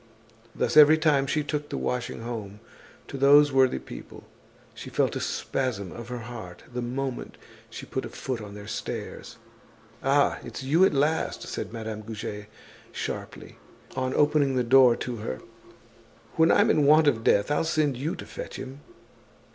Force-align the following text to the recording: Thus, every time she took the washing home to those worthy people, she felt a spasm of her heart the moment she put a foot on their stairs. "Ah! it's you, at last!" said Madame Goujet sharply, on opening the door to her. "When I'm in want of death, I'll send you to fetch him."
Thus, 0.55 0.75
every 0.77 0.97
time 0.97 1.27
she 1.27 1.43
took 1.43 1.69
the 1.69 1.77
washing 1.77 2.21
home 2.21 2.59
to 3.07 3.19
those 3.19 3.51
worthy 3.51 3.77
people, 3.77 4.23
she 4.73 4.89
felt 4.89 5.15
a 5.15 5.19
spasm 5.19 5.91
of 5.91 6.07
her 6.07 6.21
heart 6.25 6.63
the 6.73 6.81
moment 6.81 7.37
she 7.69 7.85
put 7.85 8.03
a 8.05 8.09
foot 8.09 8.41
on 8.41 8.55
their 8.55 8.65
stairs. 8.65 9.37
"Ah! 10.01 10.39
it's 10.43 10.63
you, 10.63 10.85
at 10.85 10.95
last!" 10.95 11.43
said 11.43 11.71
Madame 11.71 12.01
Goujet 12.01 12.47
sharply, 12.91 13.59
on 13.95 14.15
opening 14.15 14.55
the 14.55 14.63
door 14.63 14.95
to 14.95 15.17
her. 15.17 15.39
"When 16.33 16.51
I'm 16.51 16.71
in 16.71 16.87
want 16.87 17.05
of 17.05 17.23
death, 17.23 17.51
I'll 17.51 17.63
send 17.63 17.95
you 17.95 18.15
to 18.15 18.25
fetch 18.25 18.55
him." 18.55 18.79